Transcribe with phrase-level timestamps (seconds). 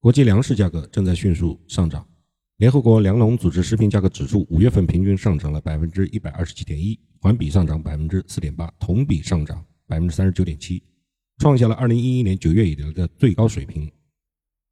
[0.00, 2.06] 国际粮食价格正在迅速上涨。
[2.56, 10.82] 联合国粮农组织食品价格指数五月份平均上涨了百分之一百二十七点一，环比上涨百分之四点八，同比上涨百分之三十九点七，
[11.36, 13.92] 创下了二零一一年九月以来的最高水平。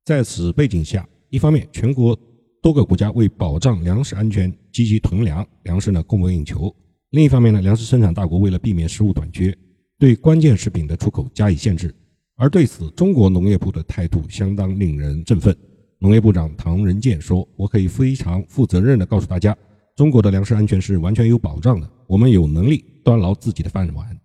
[0.02, 2.18] 在此背景下，一方面，全国
[2.62, 6.74] 多个国家为保障粮食安全积极囤粮，粮食呢供不应求；
[7.10, 9.54] 另一方面呢，粮食生产大国为了避免食物短缺，
[9.98, 11.94] 对关键食品的出口加以限制。
[12.40, 15.54] 而对此，中国农业部的态度相当令人振奋。
[15.98, 19.56] 农业部长唐仁健说：“我可以非常负责任地告诉大家，
[19.96, 21.90] 中国的粮食安全是完全有保障的。
[22.06, 24.16] 我们有能力端牢自己的饭碗。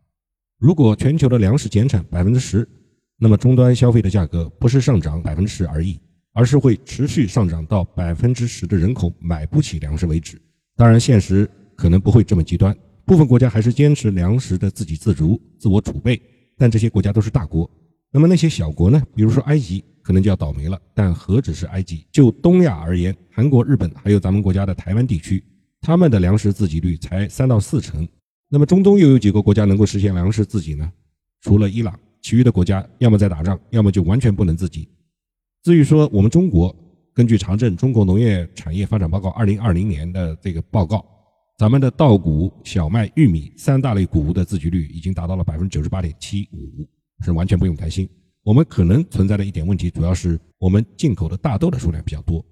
[0.59, 2.69] 如果全球的粮食减产百分之十，
[3.17, 5.99] 那么终端消费的价格不是上涨百分之十而已，
[6.33, 10.39] 而是会持续上涨到百分之十的人口买不起粮食为止。
[10.75, 16.21] 当然，现实可能不会这么极端，部分国家还是坚持粮食的自给自足、自我储备，
[16.59, 17.67] 但这些国家都是大国。
[18.13, 19.03] 那么那些小国呢？
[19.13, 22.05] 比如说埃及。”可能就要倒霉了，但何止是埃及？
[22.11, 25.41] 就东亚而言，韩国、日本还有咱们国家的台湾地区，
[25.79, 28.05] 他们的粮食自给率才三到四成。
[28.49, 30.91] 那么中东又有几个国家能够实现粮食自给呢？
[31.39, 34.85] 除了伊朗，其余的国家要么在打仗，要么就完全不能自给。
[35.63, 36.75] 至于说我们中国，
[37.13, 41.05] 根据长证《中国农业产业发展报告（二零二零年）》的这个报告，
[41.57, 46.85] 咱们的稻谷、小麦、玉米三大类谷物的自给率已经达到了百分之九十八点七五，
[47.23, 48.07] 是完全不用担心。
[48.43, 52.43] 我们可能存在的一点问题，主要是我们进口的大豆的数量比较多。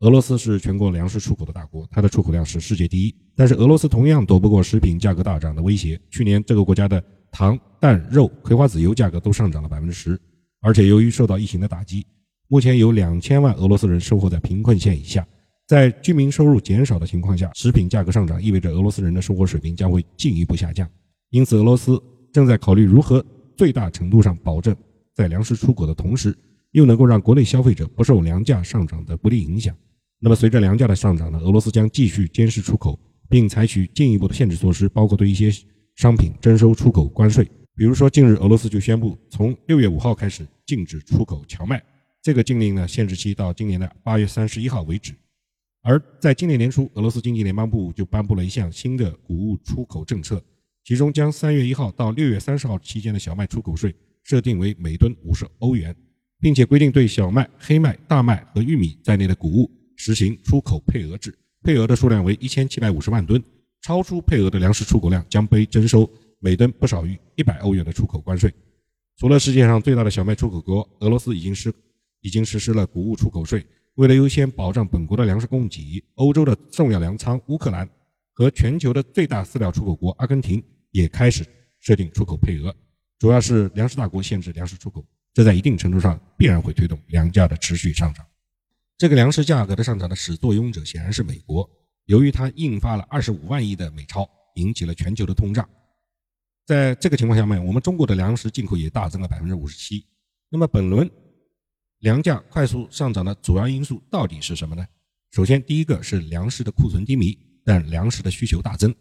[0.00, 3.14] 俄罗斯是全国粮食出口的大国，它的出口量是世界第一。
[3.34, 5.98] 但是俄罗斯同样躲不过食品价格大涨的威胁。
[6.10, 10.20] 去年这个国家的糖、蛋、肉、葵花籽油价格都上涨了百分之十，
[10.60, 12.04] 而且由于受到疫情的打击，
[12.48, 15.26] 目前有两千万俄罗斯人生活在贫困线以下。
[15.66, 20.86] 在居民收入减少的情况下，食品价格上涨意味着俄罗斯人的生活水平将会进一步下降。
[21.30, 21.98] 因此，俄罗斯
[22.30, 23.24] 正在考虑如何
[23.56, 24.76] 最大程度上保证。
[25.12, 26.36] 在粮食出口的同时，
[26.72, 29.74] 又能够让国内消费者不受粮价上涨的不利影响。
[30.18, 35.52] 那么，随着粮价的上涨呢，俄罗斯将继续监视出口，并采取进一步的限制措施，包括对一些
[35.96, 37.48] 商品征收出口关税。
[37.76, 41.82] 比如说，近日俄罗斯就宣布，从六月五号开始禁止出口荞麦。
[42.22, 45.12] 这个禁令呢，限制期到今年的八月三十一号为止。
[45.82, 50.42] 而在今年年初，俄罗斯经济联邦部就颁布了一项新的谷物出口政策，
[50.84, 53.94] 其中将三月一号到六月三十号期间的小麦出口税。
[54.26, 55.94] 设定为每吨五十欧元，
[56.40, 63.44] 并且规定对小麦、黑麦、大麦和玉米在内的谷物实行出口配额制，配额的数量为一千七百五十万吨，
[63.82, 68.50] 超出配额的粮食出口量将被征收每吨不少于一百欧元的出口关税。
[69.18, 71.70] 除了世界上最大的小麦出口国俄罗斯已经实
[72.22, 73.62] 已经实施了谷物出口税，
[73.96, 77.86] 为了优先保障本国的粮食供给，欧洲的重要粮仓乌克兰
[78.32, 81.44] 和全球的最大饲料出口国阿根廷也开始
[81.80, 82.72] 设定出口配额。
[83.18, 88.24] 主要是粮食大国限制粮食出口，这在一定程度上必然会推动粮价的持续上涨。
[88.96, 91.68] 这个粮食价格的上涨的始作俑者显然是美国，
[92.04, 95.68] 由于它印发了二十五万亿的美钞，引起了全球的通胀。
[96.64, 100.06] 在这个情况下面，我们中国的粮食进口也大增了百分之五十七。
[100.48, 101.10] 那么本轮
[101.98, 104.86] 粮价快速上涨的主要因素到底是什么呢？
[105.32, 108.94] 首先，第一个是粮食的库存低迷，但粮食的需求大增。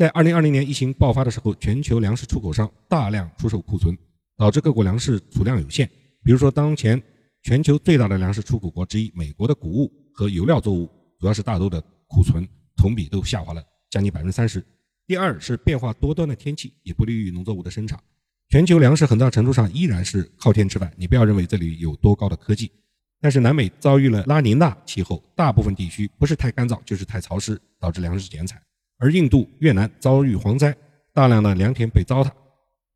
[0.00, 3.94] 在二零二零年疫情爆发的时候，全球粮食出口商大量出售库存，
[4.34, 5.86] 导致各国粮食储量有限。
[6.24, 6.98] 比如说，当前
[7.42, 11.78] 全球最大的粮食出口国之一美国的谷物和油料作物，主要是大豆的
[12.08, 14.64] 库存，同比都下滑了将近百分之三十。
[15.06, 18.00] 第二是变化多端的天气也不利于农作物的生产。
[18.48, 20.90] 全球粮食很大程度上依然是靠天吃饭。
[20.96, 22.72] 你不要认为这里有多高的科技，
[23.20, 28.58] 但是南美遭遇了拉尼娜气候，大部分地区不是太干燥就是太潮湿，导致粮食减产。
[29.00, 30.76] 而印度、越南遭遇蝗灾，
[31.14, 32.30] 大量的良田被糟蹋。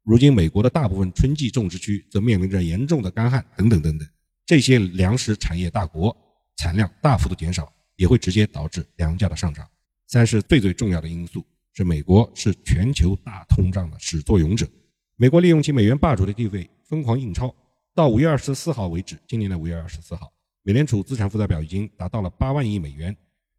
[0.02, 4.06] 如今，美国的大部分春季种植区则面临着严重的干旱等等等等。
[4.44, 6.14] 这些粮食产业大国
[6.56, 9.66] 产量大幅度减少，也会直接导致粮价的上涨。
[10.06, 11.42] 三是最最重要的因素
[11.72, 14.68] 是，美国是全球大通胀的始作俑者。
[15.16, 17.52] 美国利用其美元霸主的地位，疯狂印钞。
[17.94, 20.30] 到五月二十四号为止，今年的五月二十四号，
[20.64, 23.16] 美联储资产负债表已经达到了八万亿美元。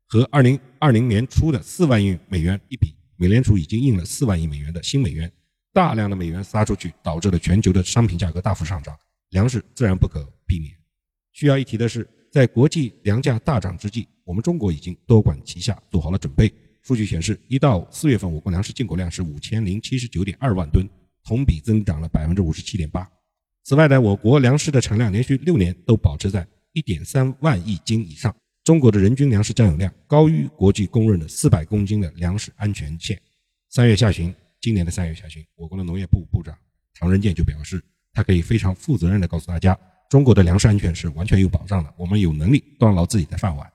[0.08, 5.32] 和二零二零年初的四万亿美元一比，美联储已经印了四万亿美元的新美元，
[5.74, 8.96] 大量的美元撒出去，导致了全球的商品价格大幅上涨，
[9.30, 10.74] 粮食自然不可避免。
[11.34, 16.54] 需要一提的是，在国际粮价大涨之际，我们中国已经多管齐下，做好了准备。
[16.82, 20.88] 数据显示，一到四月份，我国粮食进口量是五千零七十九点二万吨，
[21.24, 23.10] 同比增长了百分之五十七点八。
[23.64, 28.34] 此外呢，我国粮食的产量连续六年都保持在一点三万亿斤以上。
[28.66, 33.16] 中国的人均粮食占有量高于国际公认的四百公斤的粮食安全线。
[33.70, 36.58] 三月下旬，今年的三月下旬，我国的农业部部长
[36.96, 37.80] 唐仁健就表示，
[38.12, 39.78] 他可以非常负责任地告诉大家，
[40.10, 43.72] 中国的粮食安全是完全有保障的，我们有能力端牢自己的饭碗。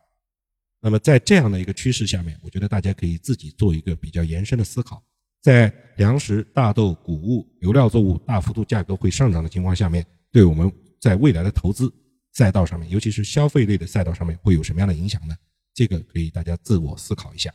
[0.80, 5.00] 那么在这样的一个趋势下面，我觉得大家可以自己做一个比较延伸的思考，
[5.40, 11.88] 在粮食、大豆、谷物、油料作物大幅度价格会上涨的情况下面，对我们在未来的投资
[12.32, 15.36] 赛道上面，尤其是消费类的赛道上面，会有什么样的影响呢？
[15.74, 17.52] 这个可以大家自我思考一下。